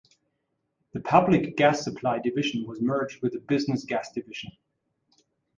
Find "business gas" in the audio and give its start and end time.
3.39-4.11